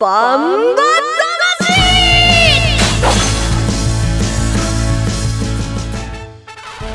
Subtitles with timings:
[0.00, 0.82] バンバ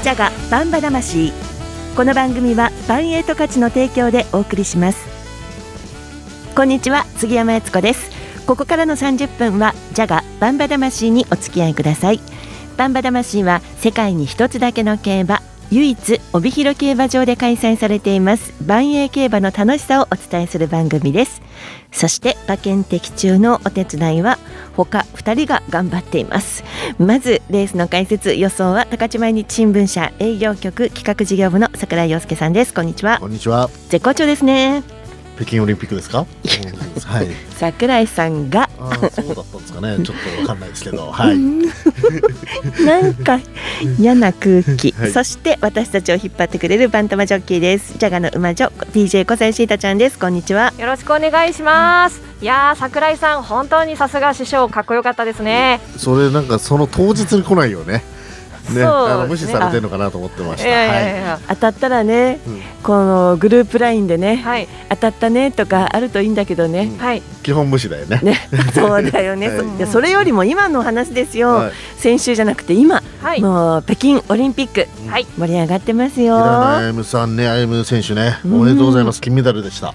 [0.02, 1.34] ジャガバンバ魂。
[1.98, 5.06] この番組はバンエイト価値の提供でお送りします。
[6.56, 8.10] こんにちは杉山悦子です。
[8.48, 12.22] ここからの30分はジャガバンバ魂にお付き合いください。
[12.78, 15.42] バンバ魂は世界に一つだけの競馬
[15.74, 18.54] 唯一帯広競馬場で開催されています。
[18.64, 21.42] 万栄競馬の楽しさをお伝えする番組です。
[21.92, 24.38] そして馬券的中のお手伝いは
[24.78, 26.64] 他2人が頑張っています。
[27.00, 32.74] まずレースの解説予想は高知毎日新聞社営業局企画事業部の櫻井陽介さんです。
[32.74, 33.18] こんにちは。
[33.20, 33.68] こんにちは。
[33.90, 35.03] 絶好調ですね
[35.36, 36.26] 北京オリンピックですか？
[37.06, 37.28] はい。
[37.58, 38.70] 櫻井さんが
[39.12, 39.98] そうだったんですかね。
[40.06, 41.12] ちょっとわかんないですけど。
[41.12, 41.38] はい。
[42.86, 43.40] なんか
[44.00, 52.22] 嫌な空気、はいそして私たちを引っ張ってくれるバンタマジョッキーですジャガの馬女 DJ 小西シータちゃんですこんにちはよろしくお願いします。
[52.42, 55.80] いやー桜井さん本当にさすが師匠かっこよかったですね。
[55.98, 58.04] それなんかその当日に来ないよね。
[58.72, 61.40] ね、あの無視されてるのかなと思ってました。
[61.50, 67.20] 当たったらね、うんこのグループラインでね、はい当たったねとかあるといいんだけどね、はい。
[67.20, 67.22] い。
[67.42, 68.20] 基本無視だよね。
[68.22, 68.38] ね
[68.74, 71.72] そうだよね、 はいそれよりも今の話ですよ、はい。
[71.98, 73.42] 先週じゃなくて今、はい。
[73.42, 75.26] もう北京オリンピックはい。
[75.38, 79.22] 盛り上がってますよ平野歩夢さんね、歩夢選手ね、おうんめでとうございます。
[79.22, 79.88] 金メダルでした。
[79.88, 79.94] は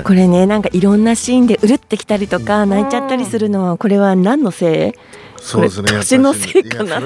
[0.00, 0.02] い。
[0.04, 5.16] これねなんかいろんなシーンでうるってきたりとか泣いちゃったりするのはこれは何のせい？
[5.46, 5.92] そうですね。
[5.92, 7.00] 年のせいかな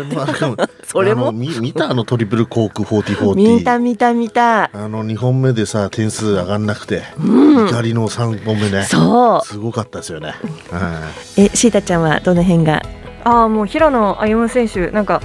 [0.86, 3.34] それも見 見たあのトリプルコ ーク4040。
[3.58, 4.64] 見た見た見た。
[4.64, 7.68] あの2本目でさ点数上がんなくて、うん。
[7.68, 8.84] 怒りの3本目ね。
[8.84, 9.46] そう。
[9.46, 10.34] すごかったですよね、
[10.70, 11.02] は
[11.36, 12.82] えシータちゃんはどの辺が？
[13.24, 15.20] ああもう平野歩夢選手なんか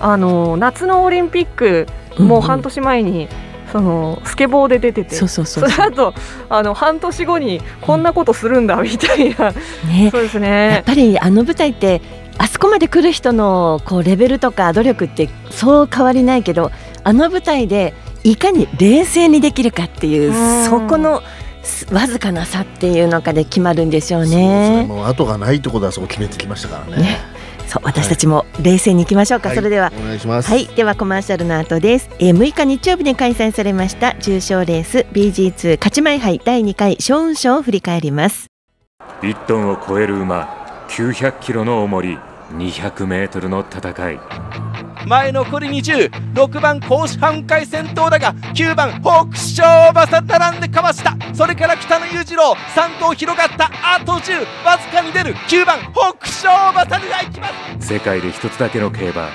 [0.00, 1.86] あのー夏のオリンピック
[2.18, 3.28] もう半年前に、
[3.72, 5.14] そのスケボーで出てて。
[5.14, 6.14] そうそうそうその後
[6.50, 9.52] あの半年後にこんなことするんだみたいな、
[9.86, 10.10] ね。
[10.10, 10.82] そうですやっね。
[10.84, 12.02] ぱりあの舞台って
[12.38, 16.70] あそこまで来る人のこうレベルとか努力ってそう変わりないけど
[17.04, 17.94] あの舞台で
[18.24, 20.64] いかに冷静にできるかっていううん。
[20.64, 21.22] そこの
[21.62, 24.82] すわずかな差っていうのかで決まるんでしょうね。
[24.82, 24.86] ね。
[24.86, 27.02] もう後がないところであそこ決めてきましたからね。
[27.02, 27.18] ね。
[27.66, 29.56] そう私たちも冷静にいきましょうか、はい。
[29.56, 29.92] それでは。
[29.94, 30.50] お願いします。
[30.50, 32.08] はい、ではコマーシャルの後です。
[32.18, 38.46] えー、6日日曜日に開催されました重賞レース BG2 勝ち前杯第2回勝運賞を振り返ります。
[39.20, 42.18] 1トンを超える馬900キロの重り
[42.52, 44.20] 200メートルの戦い。
[45.06, 51.16] 前残り206番甲子半回戦闘だが9番北勝馬さ並んでかわした。
[51.34, 55.34] それから北野裕次郎3頭広がったあと10わずかに出る。
[55.34, 57.48] 9番北勝馬さが行きま
[57.80, 57.86] す。
[57.94, 59.28] 世界で一つだけの競馬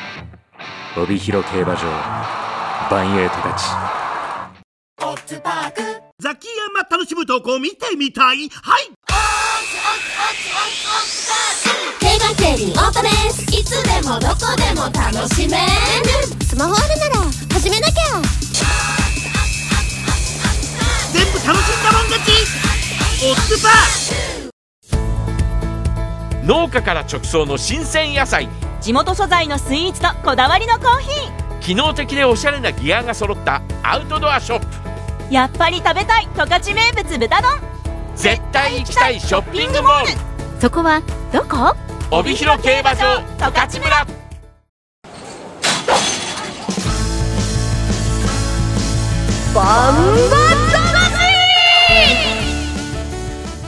[0.98, 1.82] 帯広競馬場
[2.92, 3.64] バンエイトたち
[6.20, 8.50] ザキヤマ楽しむ投稿見てみたい？
[8.50, 8.92] はい
[12.00, 13.44] 競馬競輪オートレース。
[13.54, 15.68] いつでもどこでも楽しめる。
[16.46, 17.16] スマホあるなら
[17.54, 18.22] 始めなきゃ。
[21.12, 22.32] 全部楽しんだもん勝ち。
[23.26, 24.52] オッズパー
[26.46, 28.50] 農家から直送の新鮮野菜。
[28.82, 31.32] 地元素材のスイーツとこだわりのコーヒ
[31.62, 34.66] 機能的でおしゃれなギアが揃ったアウトドアショップ。
[35.30, 36.28] ーやっぱり食べたい。
[36.36, 37.73] 十勝名物豚丼
[38.16, 40.12] 絶対行きたいショッピングモール。
[40.62, 41.02] そこは
[41.32, 41.76] どこ？
[42.12, 44.06] 帯広競馬場十勝村。
[49.56, 49.94] バン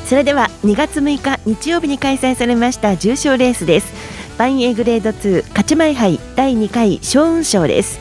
[0.05, 3.91] それでは2月6日日曜日に開催されました重賞レースです。
[4.37, 7.99] バンエグレード2勝ち前杯第2回勝運賞です、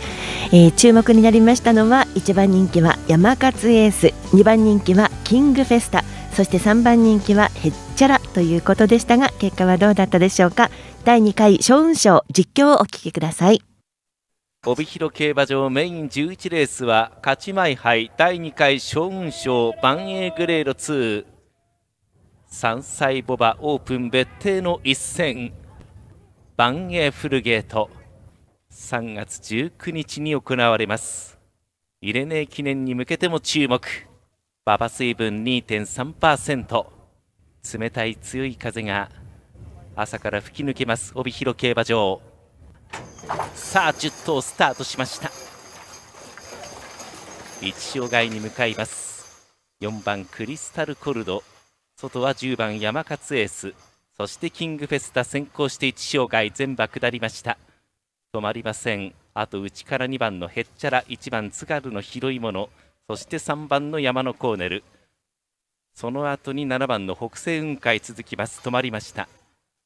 [0.53, 10.69] えー注目になりましたのは1番人気は山勝エース2番人気はキングフェスタそして3番人気はヘッチャラということでしたが結果はどうだったでしょうか？
[11.05, 13.63] 第2回勝運賞実況をお聞きください。
[14.67, 18.11] 帯広競馬場メイン11レースは勝ち前杯。
[18.17, 21.25] 第2回勝運賞万栄グレード2
[22.51, 25.53] 3歳ボバオープン別邸の一戦。
[26.57, 27.91] 万栄フルゲート。
[28.73, 31.39] 3月19日に行われます。
[32.01, 33.81] イレネー記念に向けても注目。
[34.67, 36.87] 馬場水分2.3%
[37.79, 39.11] 冷たい強い風が
[39.95, 41.13] 朝から吹き抜けます。
[41.15, 42.23] 帯広競馬場。
[43.55, 45.31] さあ10頭スタートしました。
[47.61, 49.53] 一生涯に向かいます。
[49.83, 51.43] 4番クリスタルコルド。
[51.99, 53.75] 外は10番山勝エース。
[54.17, 57.59] そしてキングフェスタ先行して一生涯全馬下りました。
[58.33, 59.13] 止まりません。
[59.35, 62.71] あと内から2番のヘッチャラ1番津軽の広いもの
[63.07, 64.83] そして3番の山のコーネル。
[65.95, 68.61] その後に7番の北西雲海続きます。
[68.63, 69.29] 止まりました。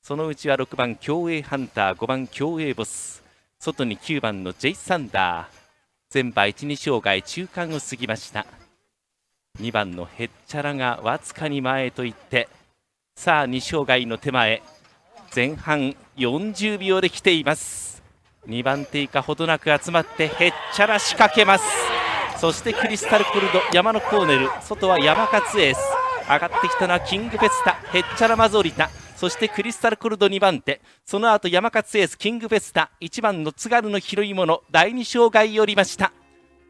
[0.03, 3.25] そのうちは6番競泳ハンター5番競泳ボス。
[3.59, 5.47] 外に9番のジェイサンダー。
[6.11, 8.47] 全馬1、2障害中間を過ぎました。
[9.61, 12.49] 2番のヘッチャラがわずかに前へと行って。
[13.17, 14.63] さあ2障害の手前。
[15.35, 18.01] 前半40秒で来ています。
[18.47, 21.98] 2番手以下ほどなく集まってヘッチャラ仕掛けます。
[22.39, 25.79] そしてクリスタルコルド山のコーネル外は山勝エース。
[26.31, 28.91] 上がってきたのはキングフェスタヘッチャラマゾリタ。
[29.17, 30.81] そしてクリスタルコルド2番手。
[31.05, 32.93] その後山勝エースキングフェスタ。
[33.01, 36.13] 1番の津軽の拾い物第2障害寄りました。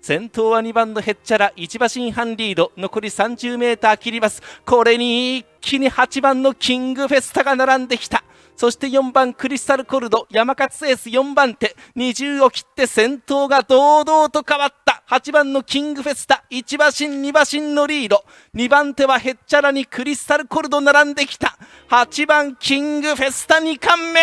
[0.00, 2.72] 先頭は2番のヘッチャラ1馬身半リード。
[2.78, 4.42] 残り 30m 切ります。
[4.64, 8.24] これに一気に8番のキングフェスタが並んできた。
[8.56, 11.76] そして4番クリスタルコルド山勝エース4番手。
[11.94, 14.87] 20を切って先頭が堂々と変わった。
[15.10, 18.26] 8番のキングフェスタ1馬身2馬身のリード。
[18.54, 21.56] 2番手はヘッチャラにクリスタルコルド並んできた。
[21.88, 24.20] 8番キングフェスタ2冠目。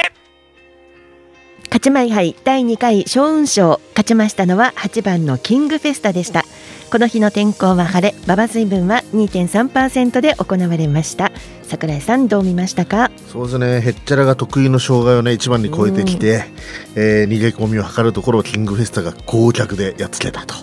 [1.64, 3.82] 勝ち前杯第2回小雲賞。
[3.94, 6.44] 勝ちましたのは8番のキングフェスタでした。
[6.92, 8.16] この日の天候は晴れ。
[8.26, 11.32] 馬場水分は2.3%で行われました。
[11.64, 13.10] 桜井さんどう見ましたか？
[13.28, 13.82] そうですね。
[13.82, 16.44] ヘッチャラが得意の障害をね一番に超えてきて、
[16.94, 20.54] えー逃げ込みを図るところをキングフェスタが豪脚でやっつけたと、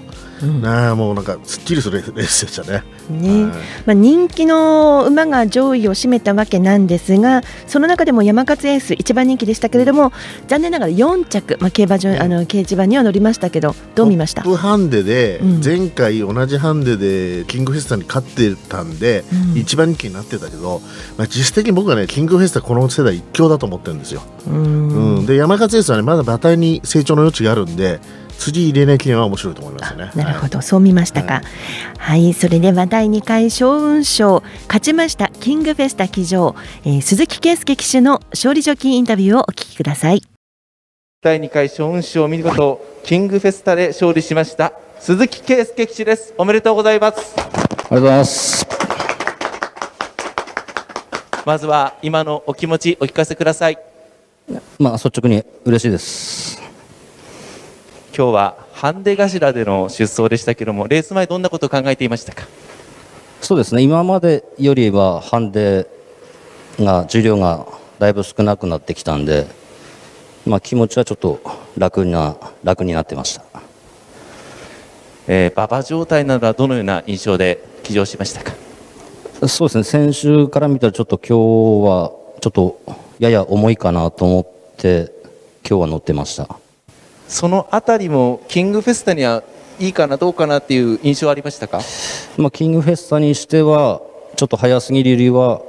[0.47, 2.83] なあもうなんかすっきりするレースでしたね。
[3.11, 3.45] ね。
[3.45, 3.53] はい。
[3.87, 10.13] まあ、人気の馬が上位を占めたわけなんですがその中でも山勝エース一番人気でしたけれども
[10.49, 14.43] 残念ながら4着、まあ、競馬場あの掲示板には乗りましたけどどう見ました？
[14.43, 15.61] トップハンデで、うん。
[15.63, 19.59] 前回同じハンデでキングフェスタに勝ってたんで、うん。
[19.59, 20.81] 一番人気になってたけど、
[21.19, 25.19] まあ、実質的に僕はねキングフェスタこの世代一強だと思ってるんですよ、うん。
[25.19, 25.27] うん。
[25.27, 28.01] で山勝エースはねまだ馬体に成長の余地があるんで
[28.43, 31.43] 次入れない記念は面白いと思いますよねなるほど、そう見ましたか。
[31.99, 40.23] はい、それでは第2回小雲賞勝ちましたキングフェスタ騎乗、えー鈴木圭介騎手の勝利ジョッキーインタビューをお聞きください。
[41.23, 48.67] 第2回小雲賞見事キングフェスタで勝利しました鈴木圭介騎手ですおめでとうございますありがとうございます。
[51.47, 53.79] まずは今のお気持ちお聞かせください
[54.81, 56.62] まあ、率直に嬉しいです。
[58.15, 62.47] 今日はハンデ頭での出走でしたけどもレース前どんなことを考えていましたか？
[63.41, 65.89] そうですね、今までよりはハンデ
[66.79, 67.67] が、重量が
[67.99, 69.47] だいぶ少なくなってきたんで、
[70.47, 71.41] まあ、気持ちはちょっと
[71.79, 73.45] 楽な楽になってました。
[75.27, 78.53] えー馬場状態などはどのような印象で騎乗しましたか？
[79.49, 81.29] そうですね、先週から見たらちょっと今
[81.83, 82.13] 日は
[82.43, 82.79] ちょっと
[83.19, 85.11] やや重いかなと思って、
[85.67, 86.62] 今日は乗ってました。
[87.33, 89.43] そのあたりもキングフェスタには
[89.81, 91.81] いいかなどうかなっていう印象はありましたか？
[92.37, 94.03] まあ、キングフェスタにしては、
[94.37, 95.63] ちょっと早すぎるよりは、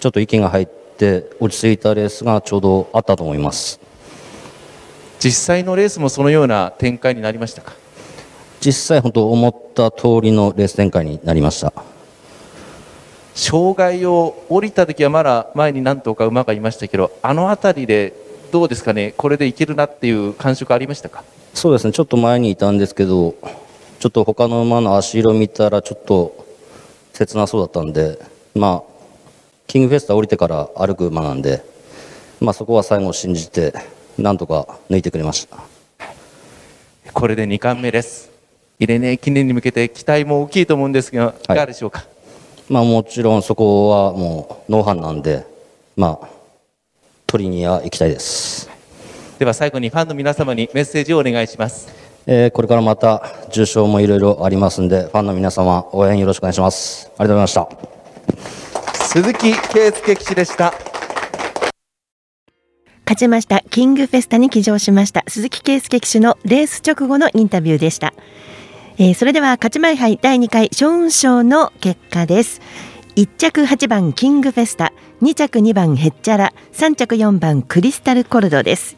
[0.00, 3.80] ちょっと息が入って、落ち着いたレースがちょうどあったと思います。
[5.18, 7.74] 実際のレースもそのような展開になりましたか？
[8.60, 11.74] 実際、本当思った通りのレース展開になりました。
[13.34, 18.14] 障害を降りた時はまだ前に何頭か馬がいましたけどあの辺りで
[18.52, 19.14] どうですかね？
[19.16, 21.24] これでいけるなっていう感触ありましたか？
[21.54, 23.34] そうですね、ちょっと前にいたんですけど、
[23.98, 26.46] ちょっと他の馬の足色見たら、ちょっと
[27.14, 28.18] 切なそうだったんで、
[28.54, 28.92] まあ、
[29.66, 31.64] キングフェスタ降りてから歩く馬なんで、
[32.40, 33.72] まあ、そこは最後信じて、
[34.18, 35.56] なんとか抜いてくれました。
[37.14, 38.30] これで2冠目です。
[38.78, 42.04] イレネ記念に向けて期待も大きいと思うんですが、い、かがでしょうか？
[42.68, 45.46] まあ、もちろんそこはもう、ノーハンなんで、
[45.96, 46.28] まあ、
[47.32, 48.70] 取りには行きたいです。
[49.38, 51.88] では最後にファンの皆様にメッセージをお願いします
[52.26, 57.10] えーこれからまた重賞もいろいろありますんで、ファンの皆様、応援よろしくお願いします。
[57.18, 57.92] ありがとうございました。
[59.12, 60.72] 鈴木圭介騎手でした
[63.04, 68.14] 勝ちましたキングフェスタに騎乗しました鈴木圭介騎手のレース直後のインタビューでした、
[68.96, 72.62] えーそれでは勝ち前杯第2回ショーン賞の結果です
[73.14, 74.90] 1着8番キングフェスタ
[75.20, 78.96] 2着2番ヘッチャラ3着4番クリスタルコルドです。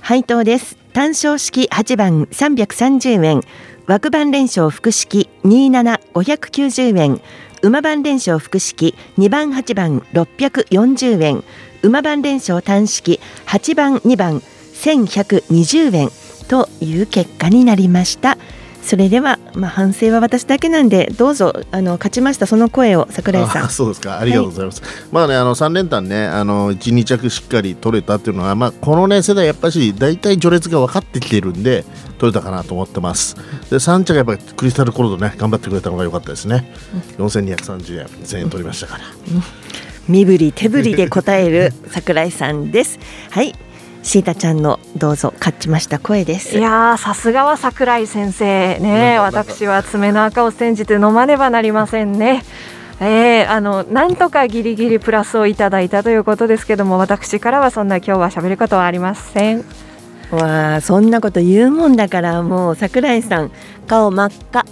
[0.00, 0.76] 配当です。
[0.92, 3.40] 単勝式8番330円
[3.88, 7.20] 枠番連勝複式27590円
[7.62, 11.42] 馬番連勝複式2番8番640円
[11.82, 14.38] 馬番連勝単式8番2番
[14.74, 16.08] 1120円
[16.46, 18.38] という結果になりました。
[18.86, 23.68] それでは、まあ、反省は私だけなんでどうぞあの勝ちましたその声を桜井さん。
[23.68, 24.20] そうですか。
[24.20, 31.84] ありがとうございます、はい、まあねあの3連単ねあの12着しっかり取れたっていうのは、まあ、このね世代やっぱし大体序列が分かってきているんで
[32.18, 33.34] 取れたかなと思ってます。
[33.34, 36.72] で3着やっぱりクリスタルコールドね頑張ってくれたのが良かったですね、
[37.18, 39.42] うん、4230円1000円取りましたから、うん。
[40.06, 43.00] 身振り手振りで答える桜井さんです。
[43.30, 43.52] はい
[44.06, 46.56] シータちゃんのどうぞ勝ちました声です。
[46.56, 48.78] いやさすがは桜井先生。
[48.78, 52.44] ね私は爪の赤を煎じて飲まねばなりませんね。
[53.00, 59.64] えー、あのなんとかギリギリプラスをいただいたということですけども私からはそんな今日は喋ることはありません。
[60.30, 63.50] わあそんなこと言うもんだからもう桜井さん
[63.86, 64.64] 顔真っ赤。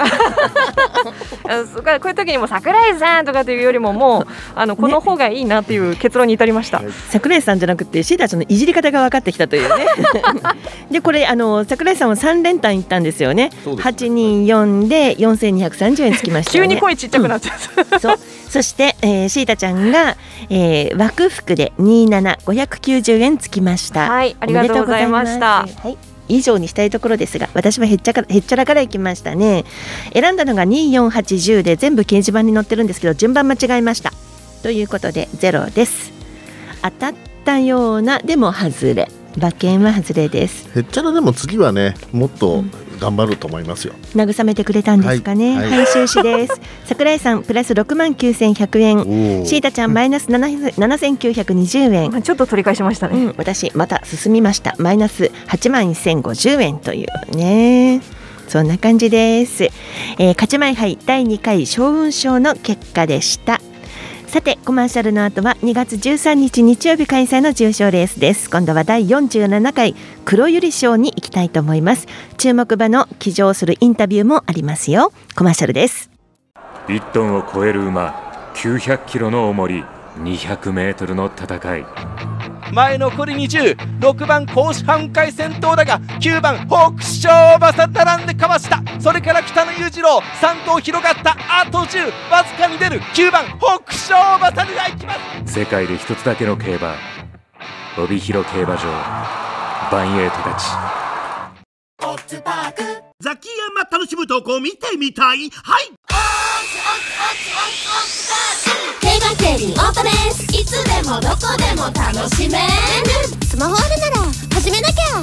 [2.00, 9.86] こういう時にも桜井さんとかというよりももうあのこの方がいいなっていう結論に至りました、ね、桜井さんじゃなくてシータちゃんのいじり方が分かってきたというね。
[10.90, 13.50] でこれあの桜井さんは3連単いったんですよね。
[13.78, 18.16] 八人四で四千二百三十円つきました、ね、急に声ちっちゃくなっちゃう、うん、そう。
[18.48, 20.16] そして、えー、シータちゃんが、
[20.48, 24.08] えー、枠服で二七五百九十円つきました。
[24.08, 25.66] はいありがとうございました。
[25.82, 29.64] はい以上にしたいところですが私はへっちゃかへっちゃらからいきましたね。
[30.12, 34.12] 選んだのが24810で全部掲示板に載ってるんですけど順番間違えました。
[34.62, 36.12] ということでゼロです。
[36.82, 37.14] 当たっ
[37.44, 39.08] たようなでも外れ。
[39.36, 40.68] 馬券は外れです。
[40.78, 42.64] へっちゃらでも次はねもっと
[43.04, 46.58] 頑張ると思いますよ、うん、慰めてくれたんですかね、はい、はい、収支です。
[46.86, 49.02] 桜井さんプラス六万九千百円。
[49.44, 52.22] シータちゃんマイナス七千九百二十円。
[52.22, 54.74] ちょっと取り返しましたね、うん、私また進みました。
[54.78, 58.00] マイナス八万一千五十円というね。
[58.48, 63.60] そんな感じです、えー、勝ち前杯第2回将軍賞の結果でした
[64.34, 68.50] さてコマーシャルの後は2月13日日曜日開催の重賞レースです。
[68.50, 72.08] 今度は第47回黒百合賞に行きたいと思います。
[72.36, 75.12] 注目馬の騎乗するインタビューもありますよ。
[75.36, 76.10] コマーシャルです。
[76.88, 79.84] 1トンを超える馬900キロの重り
[80.18, 82.33] 200メートルの戦い。
[82.74, 88.82] 前残り206番甲子半回戦闘だが9番北勝馬さ並んでかわした。
[89.00, 95.14] それから北野裕次郎3頭広がったあと10わずかに出る9番北勝馬さがいきま
[95.46, 95.60] す。
[95.60, 96.96] 世界で一つだけの競馬
[97.96, 98.82] 帯広競馬場
[99.92, 100.66] バンエイトたち。
[103.20, 105.48] ザキヤマ楽しむ投稿見てみたい？
[105.48, 105.92] はい
[109.00, 110.44] 競馬競輪オートレース。
[110.54, 112.68] いつでもどこでも楽しめる。
[113.46, 114.16] スマホあるなら
[114.54, 115.22] 始めなきゃ。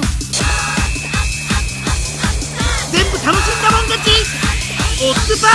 [2.90, 4.10] 全部楽しんだもん勝ち。
[5.04, 5.52] オッズパー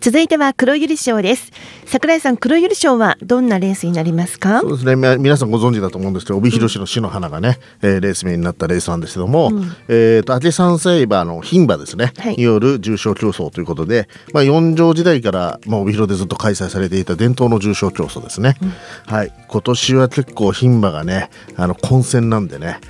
[0.00, 1.52] 続いては黒百合賞です
[1.86, 4.60] 桜井さん黒百合賞はどんなレースになりますか？
[4.60, 5.16] そうですね。
[5.18, 18.70] 皆さんご存知だと思うんですけど帯広市の市の花がね、うん、えー、レース名になったレースなんですけども、うん、えっ、ー、と明山サイバーの牝馬ですね、はい、による重賞競争ということでまあ四条時代から、まあ、帯広でずっと開催されていた伝統の重賞競争ですね、うん、
[19.06, 19.32] はい。
[19.48, 22.80] 今年は結構牝馬がねあの混戦なんでね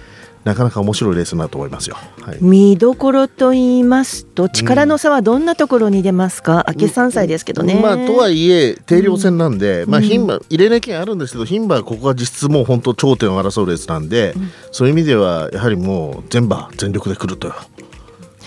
[0.46, 17.52] なかなか面白いレースになると思いますよ、はい、見どころと言いますと力の差はどんなところに出ますか、うん、明3歳ですけどね、まあ、とはいえ定量戦なんで、うん、まあ牝馬入れなきゃあるんですけど牝馬はここは実質もう本当頂点を争うレースなんで、うん、そういう意味ではやはりもう全馬全力で来ると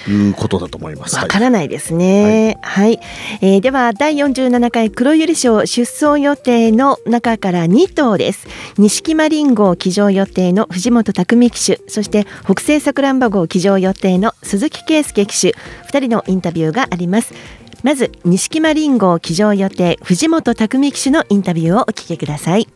[0.07, 1.17] いうことだと思います。
[1.17, 2.57] わからないですね。
[2.61, 2.99] はい、はい、
[3.41, 8.47] えー、では第47回黒百合賞出走予定の中から2頭です。
[8.77, 15.55] 錦マリン号騎乗予定の藤本匠騎手、そして北西さくらんば号騎乗予定の鈴木圭介騎手、
[15.91, 17.33] 2人のインタビューがあります。
[17.83, 22.67] まず錦マリン号騎乗予定藤本匠騎手のインタビューをお聞きください。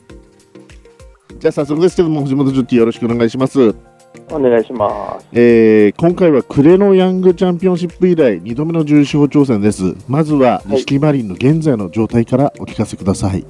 [1.39, 3.75] じゃあ早速ですけども藤本ジョッキーよろしくお願いします。
[4.30, 9.96] お願いします、えー、今回は暮れのヤングチャンピオンシップ以来2度目の重賞挑戦です。
[10.08, 13.46] まずは錦マリンの現在の状態からお聞かせください、はい、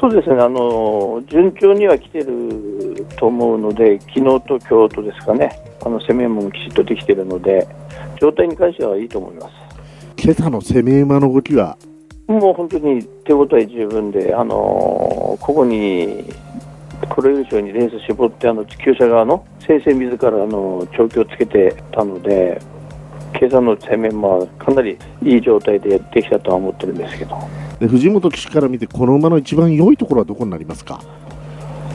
[0.00, 0.36] そうですね。
[0.40, 5.50] あの順調には来てると思うので昨日と今日とですかね。
[5.84, 7.68] あの攻めもきちっとできているので
[8.20, 9.54] 状態に関してはいいと思います。
[10.16, 11.76] 今朝の攻め馬の動きは？
[12.26, 16.24] もう本当に手応え十分で、あのここに
[17.10, 22.60] 黒優勝にレース絞ってあの厩舎側の先生自らあの調教をつけてたので
[23.38, 27.36] 今朝の攻めもかなりいい状態でできたとは思ってるんですけど。
[27.80, 31.00] で藤本騎手から見てこの馬の一番良いところはどこになりますか？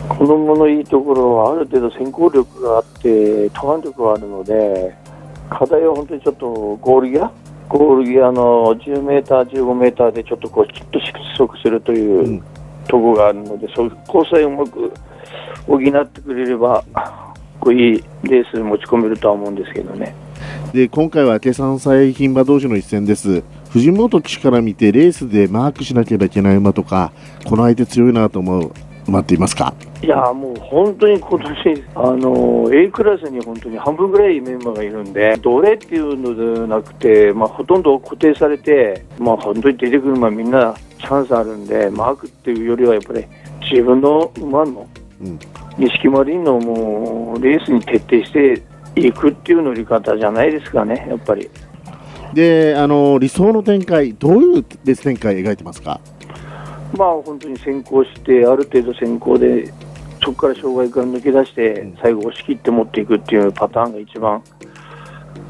[0.09, 4.93] この馬のいいところはある程度先行力があってトガ力があるので
[5.49, 6.49] 課題は本当にちょっと
[6.81, 7.31] ゴールギア
[7.69, 12.43] ゴールギアの10メーター、15メーターでちょっとこうきっと失速するという、うん
[12.89, 14.91] とこがあるので、そういう交際をうまく
[15.67, 16.83] 補ってくれれば、
[17.59, 20.15] こういいレース持ち込めるとは思うんですけどね。
[20.73, 27.11] で今回は明3歳牝馬同士の一戦です藤本騎手から見てレースでマークしなければいけない馬とか
[27.45, 28.71] この相手強いなと思う
[29.07, 29.73] 馬っていますか？
[30.01, 43.25] いやもう本当に今年あの A クラスに本当に半分ぐらいメンバーがいるんでどれっていうのではなくて、まあ、ほとんど固定されて、まあ、本当に出てくる馬みんなチャンスあるんでマークっていうよりはやっぱり
[43.71, 44.87] 自分の馬の
[45.77, 48.61] 錦丸のもうレースに徹底して
[48.95, 51.49] いくっていう乗り方じゃないですかねやっぱり。
[52.33, 55.99] であの理想の展開どういうレース展開描いてますか？
[56.95, 59.71] まあ本当に先行してある程度先行で
[60.23, 64.43] そこから障害から抜け出して最後押し切って持っていくっていうパターンが一番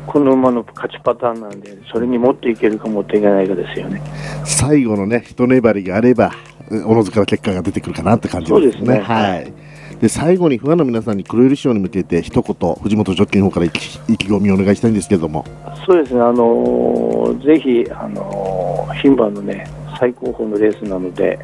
[0.10, 4.02] この馬の勝ちパターンなんでそれに持っていけるか持っていけないかですよね。
[4.44, 6.32] 最後のね一粘りがあれば
[6.72, 8.82] おのずから結果が出てくるかなって感じですね。
[8.82, 9.00] すね。
[9.02, 9.54] はい。
[10.02, 15.46] で最後にファンの皆さんに黒百合賞に向けて一言藤本ジョッキーの方から意気込みをお願いしたいんですけれども。
[15.86, 19.68] そうですね、あのーぜひ、あのー、牝馬のね、
[20.00, 21.38] 最高峰のレースなので、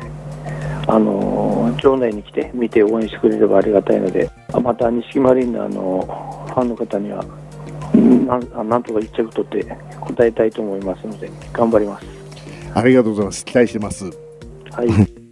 [0.87, 7.44] あのー場内に来て見て応援してくれればありがたいので、あまた錦マリンの、あのーファンの方には、うん
[7.95, 12.05] なんあなんとか一着取って答えたいと思いますので、頑張ります。
[12.73, 13.45] ありがとうございます。
[13.45, 14.05] 期待してます。
[14.71, 15.24] はい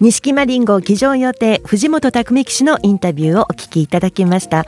[0.00, 4.64] 錦マリン号騎乗予定藤本匠騎手のインタビューをお聞きいただきました、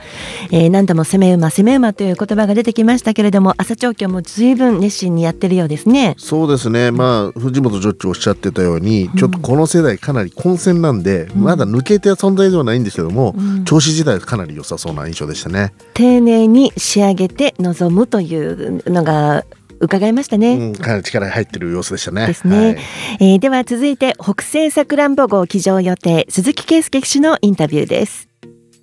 [0.51, 6.13] えー何度も攻め馬攻め馬という言葉が出てきましたけれども朝調教も随分熱心にやってるようですね。
[6.19, 13.35] そうですね、まあ、藤本ジョッジおっしゃってたように、ちょっとこの世代、かなり混戦なんで、まだ抜けてる存在ではないんですけども、
[13.65, 15.73] 調子自体はかなり良さそうな印象でしたね。
[15.93, 19.45] 丁寧に仕上げて臨むというのが
[19.83, 22.27] 伺いましたね、うん、かなり力が入ってる様子でしたね。
[22.27, 22.77] ですね、はい
[23.19, 28.29] えーでは続いて北西さくらんぼ号騎乗予定鈴木圭介騎手のインタビューです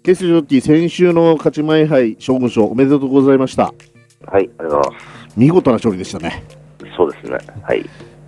[0.03, 3.65] ケースジョッキー、先週の勝ち前杯将軍賞、おめでとうございました。
[3.65, 3.75] はい、
[4.33, 4.99] ありがとうございま
[5.37, 6.43] 見事な勝利でしたね。
[6.79, 6.87] す。
[6.97, 7.39] そうですね。
[7.63, 7.85] はい。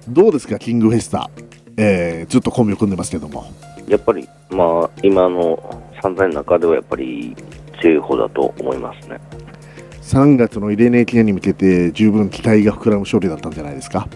[0.06, 1.30] どうですか、キングフェスタ、
[1.78, 3.46] えーずっとコンビを組んでますけども。
[3.88, 7.34] やっぱり、まあ、今の散々の中ではやっぱり
[7.80, 9.18] 強い方だと思いますね。
[10.12, 14.06] 3月のイレネー記念に向けて十分期待が膨らむ勝利だったんじゃないですか？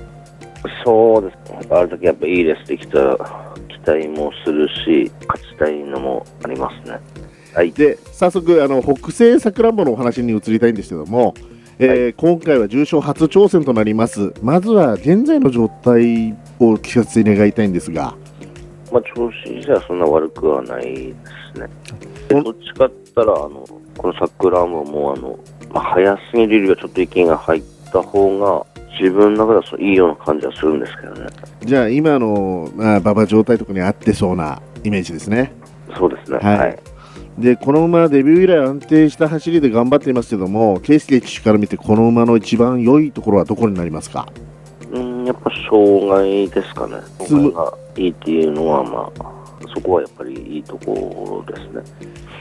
[0.85, 1.73] そうです。
[1.73, 3.17] ある時やっぱいいレースできたら
[3.69, 6.99] 期待もするし、勝ちたいのもありますね。
[7.55, 7.73] はい。
[7.73, 11.33] で早速あの北西さくらんぼのお話に移りたいんですけども、
[11.79, 18.15] えー今回は重賞初挑戦となりますまずは現在の状態を聞かせて願いたいんですが
[18.93, 21.15] まあ、調子じゃそんな悪くはないで
[21.55, 21.69] すね。
[22.29, 23.65] でどっちかったら、あの、
[23.99, 25.39] この桜ももうあの、
[25.73, 28.67] まあ、早すぎるよりはちょっと息が入った方が、
[28.99, 31.29] 自分の中ではそういいような感じはするんですけどね。
[31.63, 35.53] じゃあ今の、まあ、馬場状態とかに合ってそうなイメージですね。
[35.97, 36.39] そうですね。
[36.39, 36.79] はいはい。
[37.39, 44.27] でこの馬デビュー以来安定した走りで頑張っていますけども圭介騎手から見てこの馬の一番良いところはどこになりますか？
[44.91, 46.95] うん、やっぱ障害ですかね。
[47.29, 49.33] 障害がいいっていうのは、まあ、
[49.75, 51.83] そこはやっぱりいいところですね。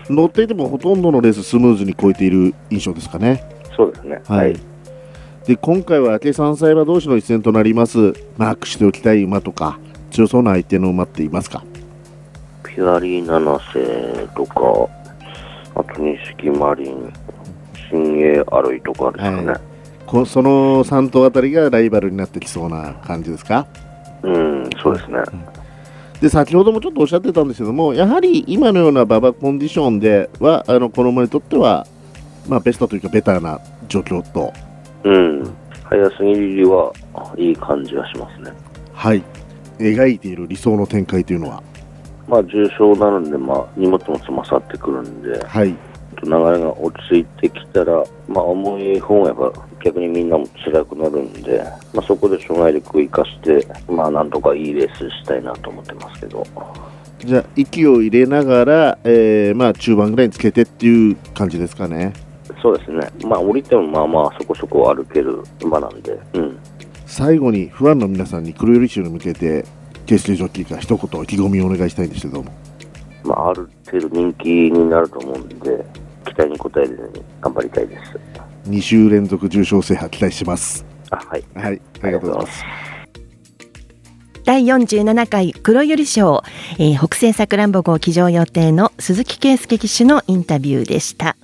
[0.09, 3.43] 乗っていてもほとんどのレーススムーズに超えている印象ですかね。
[3.75, 4.21] そうですね。
[4.27, 4.55] はい。
[5.45, 9.77] で今回は明け3歳馬同士の一戦となります、マークしておきたい馬とか
[10.09, 11.63] 強そうな相手の馬っていますか？
[12.63, 14.89] ピュアリー七世とか、
[15.75, 17.13] あと錦マリン、
[17.91, 19.53] 新鋭アロイとかですかね。
[20.05, 23.67] こその3頭あたりがライバルになってきそうな感じですか？
[24.23, 25.19] うん、そうですね。
[26.21, 31.85] で先ほどもちょっとおっしゃってたんですけどもやはり今のような馬場コンディションではあのこの馬にとっては、
[32.47, 34.53] まあ、ベストというかベターな状況と。
[35.03, 35.53] うん。
[35.83, 36.91] 早すぎりは
[37.37, 38.51] いい感じはしますね。
[38.93, 39.23] はい。
[39.77, 41.61] 描いている理想の展開というのは。
[42.27, 45.75] まあ、重症なので、まあ、荷物もつまさってくるんで、はい
[46.23, 56.45] 流れが落ち着いてきたら、まあ、重い方がやっぱ逆にみんなも辛くなるんで、まあ、そこで障害力を生かして、まあ、なんとかいいレースしたいなと思ってますけど、
[57.19, 62.13] じゃあ息を入れながら、えーまあ、中盤ぐらいにつけてっていう感じですかね。
[62.61, 66.57] そうですね、まあ、降りてもまあまあそこそこ歩ける馬なんで、うん、
[67.05, 69.65] 最後にファンの皆さんに黒百合賞に向けて
[70.07, 72.51] ケースケジョッキーから一言意気込みをお願いしたいんですけども。
[73.23, 75.83] まあ、ある程度人気になると思うんで、
[76.25, 78.19] 期待に応えるように頑張りたいです。
[78.67, 80.85] 2週連続重賞制覇期待します。
[81.11, 82.63] あはい、はい、ありがとうございます。
[84.45, 86.43] 第47回黒百合賞、
[86.77, 91.35] えー北西さくらんぼ号騎乗予定の鈴木圭介騎手のインタビューでした、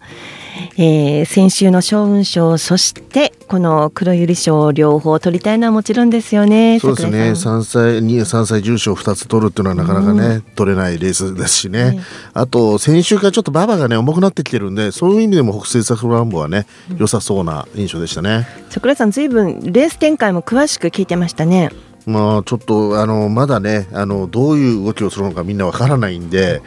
[0.78, 7.32] えー、先週の将軍賞そしてこの黒百合賞両方取りたいのはもちろんですよねそうですね。
[7.32, 12.00] 3歳に3歳重賞2つ取るっていうのはなかなかね、うん、取れないレースですしね、
[12.34, 18.48] あと先週からちょっと馬場がね重くなってきてるんでそういう意味でも北西サクランボはね、うん、良さそうな印象でしたね。
[18.70, 21.72] 桜井さんずいぶんレース展開も詳しく聞いてましたね。
[22.06, 26.62] まあちょっとあのまだねあのどういう動きをするのかみんなわからないんで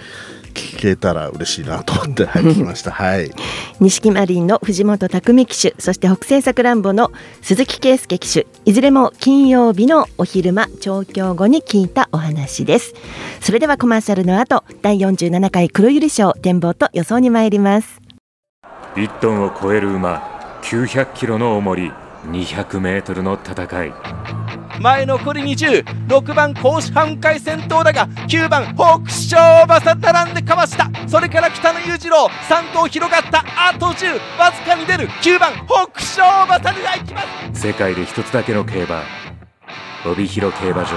[0.54, 2.90] 聞けたら嬉しいなと思って入ってきました。
[2.92, 3.30] はい。
[3.80, 7.12] 錦マリンの藤本匠騎手、そして北西さくらんぼの
[7.42, 12.94] 鈴木圭介騎手、いずれも金曜日のお昼間調教後に聞いたお話です。
[13.40, 18.00] それではコマーシャルの後、第47回黒百合賞展望と予想に参ります。
[18.96, 20.22] 1トンを超える馬、
[20.62, 21.92] 900キロの重り。
[22.30, 23.92] 200メートルの戦い
[24.80, 30.90] 前残り206番甲子半回戦闘だが9番北勝馬さ並んでかわした。
[31.08, 33.44] それから北野裕次郎3頭広がった。
[33.56, 35.08] あと10わずかに出る。
[35.08, 37.22] 9番北勝馬さがいきま
[37.54, 37.60] す。
[37.60, 39.02] 世界で一つだけの競馬。
[40.06, 40.90] 帯広競馬場。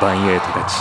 [0.00, 0.76] バンエイトたち。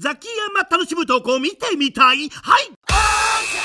[0.00, 2.28] ザキヤマ楽しむとこ見てみたい。
[2.28, 3.17] はい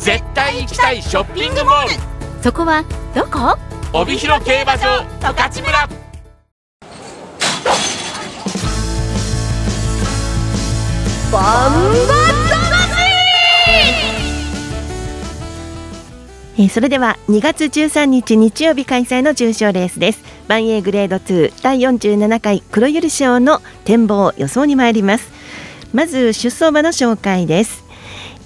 [0.00, 2.42] 絶対行きたいショッピングモール。
[2.42, 2.82] そこは
[3.14, 3.58] どこ？
[3.92, 5.88] 帯広競馬場十勝村。
[11.30, 12.40] バンバ
[16.56, 20.22] えー、それでは2月13日日曜日開催の重賞レースです。
[20.48, 25.30] バンエーグレード2第47回黒百合賞の展望予想に参ります。
[25.92, 27.84] まず出走馬の紹介です。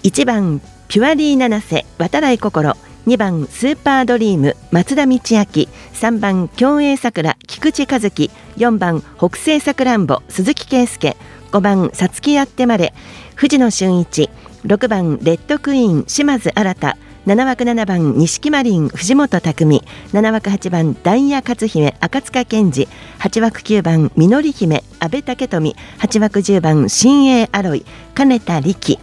[0.02, 2.76] 1番ピュアリー七瀬渡来心。
[3.06, 5.18] 2番スーパードリーム松田道明。
[5.18, 8.30] 3番競泳桜菊池和樹。
[8.56, 11.16] 4番北西さくらんぼ鈴木圭介。
[11.52, 12.92] 5番さつきやってまれ
[13.34, 14.30] 藤野俊一。
[14.64, 19.82] 6番レッドクイーン島津新7枠7番錦マリン藤本匠。
[20.12, 22.86] 7枠8番ダイヤ勝姫赤塚健二。
[23.18, 25.76] 8枠9番みのり姫阿部武富。
[25.98, 28.98] 8枠10番新鋭アロイ金田力。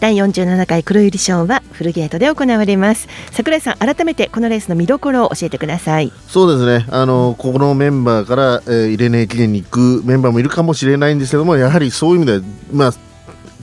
[0.00, 3.08] 第47回黒百合賞はフルゲートで行われます。
[3.30, 6.12] 櫻井さん改めてこのレースの見どころを教えてください。
[6.28, 6.86] そうですね。
[6.90, 12.92] あのここのメンバーから、えー、入れねえ記念に行くメンバーもいるかもしれないんですけどもやはりそういう意味でまあ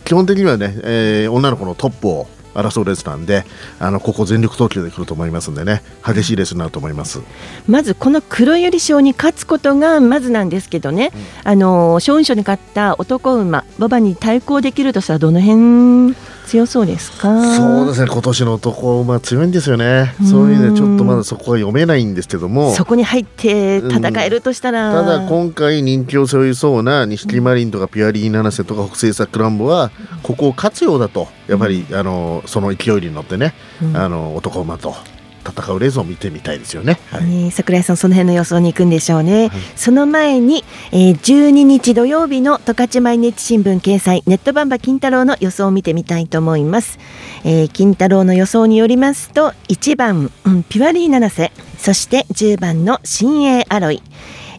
[0.04, 3.46] 基本的にはね、えー、女の子のトップを争うレースなんで
[3.80, 7.22] あのここ全力投球でくると思いますんでね激しいレースになると思います。
[7.68, 16.16] まずこの黒百合賞に勝つことがまずなんですけどね、うん、あの賞運賞に勝った男馬馬場に対抗できるとしたらどの辺？
[16.52, 17.56] 強そうですか？
[17.56, 18.08] そうですね。
[18.12, 20.14] 今年の男馬強いんですよね。
[20.30, 22.74] そういう意味でちょっとまだそこは読めないんですけども。
[22.74, 29.92] そこに入って戦えるとしたら、うん、ただ今回人気を背負いそうな錦マリンとかピアリー七瀬とか北西サクランボは
[30.24, 33.54] ここを勝つようだとやっぱり、あのその勢いに乗ってね、
[33.94, 34.94] あの男馬と
[35.42, 47.00] 戦うレースを見てみたいですよね、はい、えー、桜井さんその辺の予想に行くんでしょうね、はい、その前に、えー、12日土曜日の十勝毎日新聞掲載ネットバンバ金太郎の予想を見てみたいと思います、
[47.44, 54.04] えー、金太郎の予想によりますと1番、うん、ピュアリー七瀬そして10番の新鋭アロイ。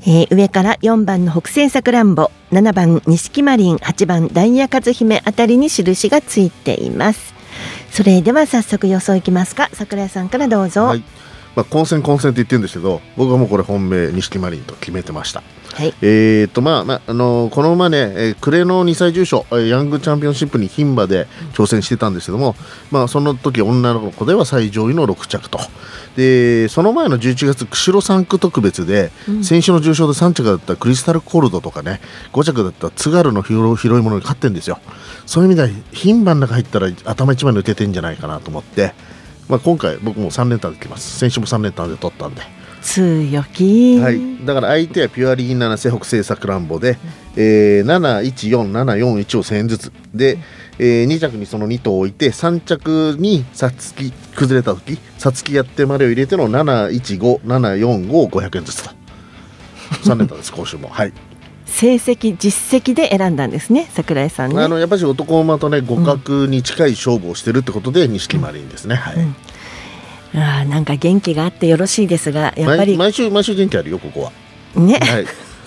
[0.04, 7.32] えー、上から4番の北西さくらんぼ7番錦マリン8番ダイヤ和姫あたりに印がついています
[7.92, 9.68] それでは早速予想いきますか。
[9.74, 11.04] 桜井さんからどうぞ、はい、
[11.54, 15.42] まあ、混戦混戦って言ってるんですけど僕はもうこれ本命錦マリンと決めてました。
[15.74, 22.54] はい、えーとまあまああのー、この馬ね、えー、暮れの2歳重賞ヤングチャンピオンシップに牝馬で挑戦してたんですけども、
[22.90, 25.58] まあ、その時女の子では最上位の6着と。
[26.14, 32.02] でその前の11月釧路3区特別で、うん、先週の重賞で3着だったクリスタルコールドとかね
[32.34, 34.78] 5着だった津軽の広いものに勝ってるんですよ。
[35.24, 38.92] そういう意味では牝馬の中入ったら頭一枚抜けてんじゃないかなと思って、
[39.52, 41.18] まあ、今回僕も3連単できます。
[41.18, 42.40] 先週も3連単で取ったんで。
[42.80, 46.96] 強気、はい、だから相手はピュアリー七瀬北西さくらんぼで、
[47.36, 49.92] えー、714741を1000円ずつ。
[50.14, 50.38] で、
[50.78, 58.90] えー、2着にその2頭置いて3着にさつき崩れた時さつきやってまでを入れての715745を500円ずつと。
[60.04, 60.88] 3連単です今週も。
[60.88, 61.31] はい
[61.72, 69.34] 成績実績で選んだんですね桜井さんねあのやっぱり男馬とね互角に近い勝負をしてるってことで錦マリンですね、はい、うん。
[70.40, 72.96] あなんか元気があってよろしいですがやっぱり。
[72.96, 74.32] 毎週毎週元気あるよここは。
[74.80, 75.26] ね、はい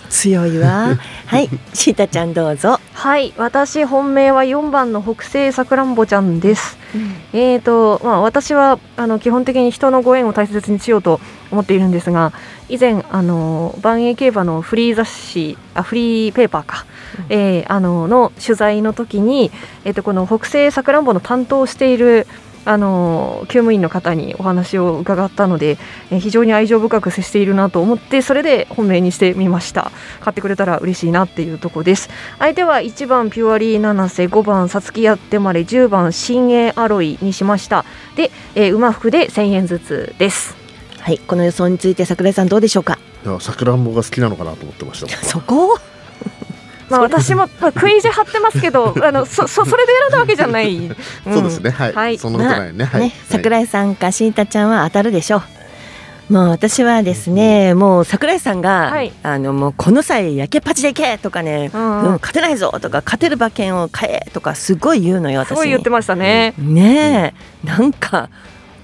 [0.10, 0.98] 強いわ。
[1.26, 1.50] はい。
[1.74, 2.80] シータちゃんどうぞ。
[2.94, 3.34] はい。
[3.38, 6.78] 私本命は4番の北西さくらんぼちゃんです、
[7.34, 11.20] えーとまあ、私はあの基本的に人のご縁を大切にしようと
[11.52, 12.34] 思っているんですが
[12.70, 16.86] 以前あの万栄競馬のフリー雑誌あフリーペーパーか、
[17.30, 19.52] えーあのの取材の時に、
[19.84, 22.28] えー、とこの北西さくらんぼの担当をしている
[22.66, 25.78] あの厩務員の方にお話を伺ったので、
[26.12, 29.92] えー非常に愛情深く接しているなと思ってそれで本命にしてみました。
[30.22, 32.10] 買ってくれたら嬉しいなっていうところです。
[32.40, 37.86] 相手は1番ピュアリー七瀬5番さつきやってまれ10番新鋭アロイにしました。
[38.16, 40.56] で、えー馬服で1000円ずつです。
[41.00, 42.98] はいこの予想について桜井さんどうでしょうか？
[43.24, 45.78] いやさくらんぼが好きなのかなと思ってましたそこ？
[46.90, 51.72] まあ私もまあ食い意地張ってますけど あのそそそれで選んだわけじゃない、ん そうですね。
[51.72, 52.18] はい、はい。
[52.18, 53.02] そんなことないね、はい。
[53.02, 55.44] ね、桜井さんかシータちゃんは当たるでしょう。
[56.30, 62.12] もう私はですね、もう桜井さんが、あのもうこの際焼けっぱちでいけとかね、うんうん。
[62.14, 65.50] 勝てないぞとか勝てる馬券を買えとかすごい言うのよ私。
[65.50, 68.30] すごい言ってましたね、ねえ、なんか。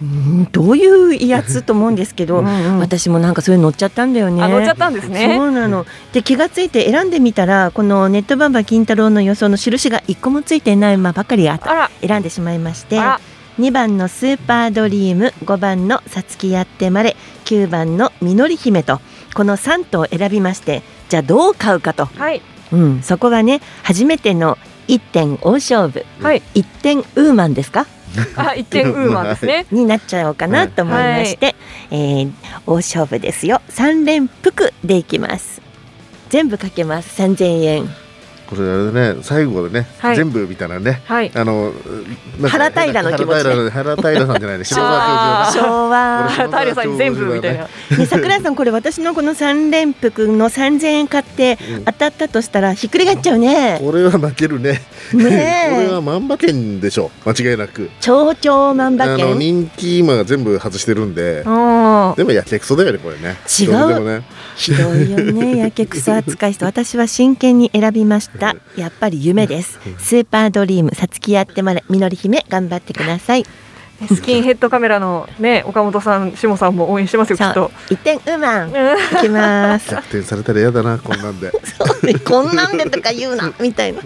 [0.02, 2.44] うんどういうやつと思うんですけど
[2.80, 4.42] 私もなんかそれ乗っちゃったんだよね。
[4.44, 5.36] あ乗っちゃったんですね。
[5.38, 5.86] そうなの。
[6.12, 11.92] で気がついて選んでみたらこのネットバンバ金太郎の予想の印が一個もついていない馬ばかりあた。
[12.02, 13.00] 選んでしまいまして
[13.60, 19.02] 2番のスーパードリーム5番のさつきやってまれ9番のみのり姫と
[19.36, 22.42] この3頭選びましてじゃあどう買うかと、はい。
[22.72, 27.86] うん、そこがね初めての1点大勝負、はい、1点ウーマンですか？
[28.36, 29.66] あ一点ウーマンですね。
[29.72, 31.56] になっちゃおうかなと思いまして、
[31.92, 32.32] えー
[32.66, 33.62] 大勝負ですよ。
[33.70, 35.62] 3連複でいきます。
[36.30, 37.22] 全部かけます。
[37.22, 37.90] 3000円
[38.52, 40.18] これあれだね最後でね、はい。
[40.18, 41.32] 全部みたいなね、はい。
[41.34, 41.72] あの
[42.38, 43.70] なんか原平の気持ちね。
[43.70, 46.26] 原平原平さんじゃないね昭和。
[46.26, 47.50] 俺白沢平さんに全部みた。
[47.50, 47.64] いな
[47.98, 51.86] ね、桜井さんこれ私のこの3連複の3000円買ってうん。
[51.86, 53.80] 当たったとしたらひっくり返っちゃうね。
[53.80, 54.82] これは負けるね。
[55.14, 55.72] ねえ。
[55.74, 57.90] これは万馬券でしょ間違いなく。
[58.02, 61.44] 超超万馬あの券人気馬が全部外してるんで。
[61.46, 63.38] あでもやけくそだよねこれね。
[63.48, 64.06] 違う。
[64.06, 64.24] ね。
[64.56, 66.66] ひどいよねやけくそ扱いして。
[66.66, 68.41] 私は真剣に選びました
[68.76, 69.80] やっぱり夢です。
[70.00, 73.46] スーパードリームさつきやってまれみのり姫頑張ってください。
[74.08, 77.72] スキンヘッドカメラのね岡本さん下さんも応援してますよきっと。
[77.92, 78.74] 一点ウーマンい
[79.22, 79.92] きます。
[79.92, 81.52] 逆転されたら嫌だなこんなんで。
[82.26, 84.02] こんなんでとか言うなみたいな。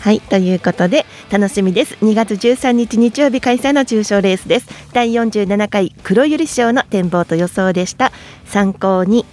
[0.00, 1.96] はいということで楽しみです。
[2.02, 4.66] 2月13日日曜日開催の重賞レースです。
[4.92, 8.12] 第47回黒百合賞の展望と予想でした。
[8.44, 9.24] 参考に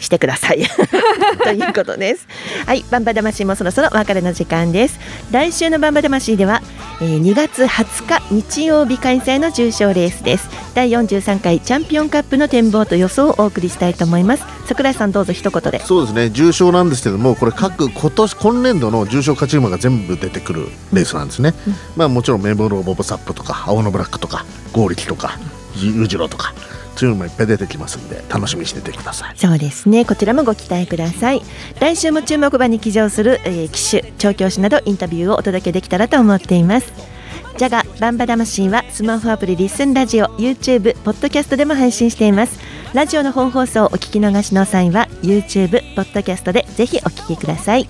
[0.00, 0.62] してください。
[1.42, 2.26] ということです。
[2.66, 4.98] はいバンバ魂もそろそろお別れの時間です。
[5.30, 6.62] 来週のバンバ魂では、
[7.00, 10.48] えー2月20日日曜日開催の重賞レースです。
[10.74, 14.44] 第43回チャンピオンカップの展望と予想をお送りしたいと思います。
[14.66, 15.80] 桜井さんどうぞ一言で。
[15.84, 16.30] そうですね。
[16.30, 21.54] 重賞なんですけどもこれ各今年今年度の重賞勝ち馬が全部出てくるレースなんですね、
[21.96, 25.38] まあもちろんメモローボブサップとか青のブラックとかゴーリキとか
[25.76, 26.54] 裕次郎とか
[26.98, 29.34] そういうのもいっぱい出てきますんで楽しみにしててください。
[29.36, 30.04] そうですね。
[30.04, 31.42] こちらもご期待ください。
[31.78, 36.92] 来週も注目馬に騎乗する、えー、騎手調教師などインタビューをお届けできたらと思っています。
[37.56, 42.58] ジャガバンバ魂はスマホアプリリッスンラジオ YouTube ポッドキャストでも配信しています。
[42.94, 47.88] ラジオの本放送をお聞き逃しの際は YouTube ポッドキャストでぜひお聞きください。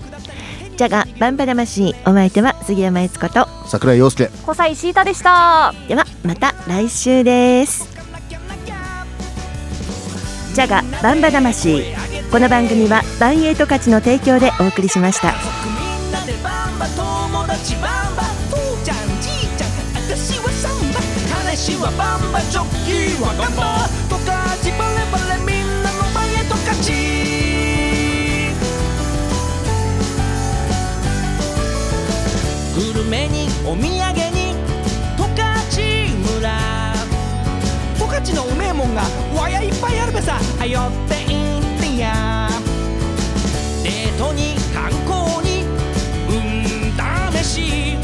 [0.77, 4.29] ジャガバンバ魂お相手は杉山悦子と桜井陽介。
[4.45, 5.73] 小西シータでした。
[5.87, 7.98] ではまた来週です
[10.59, 11.95] ジャガバンバ魂。
[12.29, 15.33] この番組はバンエイト価値の提供でお送りしました。
[21.29, 22.17] 私はバ。
[22.17, 23.87] ンバジョッキーはガンバ。
[24.09, 26.91] とかちバレバレみんなの前と勝ち
[32.75, 33.85] グルメにお土産
[34.35, 34.55] に
[35.15, 35.81] 十勝
[36.35, 36.78] 村。
[38.09, 39.03] 十勝のうめえもんが
[39.39, 40.39] わやいっぱいあるべさ。
[40.57, 42.49] はよっていってや
[43.83, 45.63] デートに観光に
[46.27, 47.97] うん試し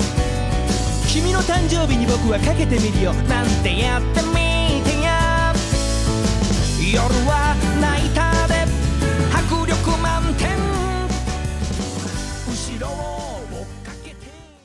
[1.12, 3.14] 君の誕生日に僕はかけてみるよ。
[3.14, 5.54] なんてやってみてや。
[6.80, 8.25] 夜は泣いた